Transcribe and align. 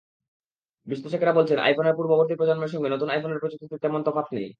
বিশ্লেষকেরা 0.87 1.33
বলছেন, 1.33 1.57
আইফোনের 1.59 1.97
পূর্ববর্তী 1.97 2.33
প্রজন্মের 2.35 2.71
সঙ্গে 2.73 2.89
নতুন 2.89 3.07
আইফোনের 3.09 3.41
প্রযুক্তিতে 3.41 3.77
তেমন 3.77 4.01
তফাত 4.03 4.27
নেই। 4.33 4.47